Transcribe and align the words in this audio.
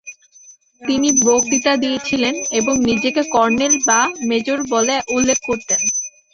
তিনি 0.81 1.07
বক্তৃতা 1.21 1.73
দিয়েছিলেন 1.77 2.35
এবং 2.59 2.73
নিজেকে 2.89 3.21
‘কর্নেল’ 3.33 3.73
বা 3.87 3.99
‘মেজর’ 4.27 4.59
বলে 4.73 4.95
উল্লেখ 5.15 5.37
করতেন। 5.47 5.79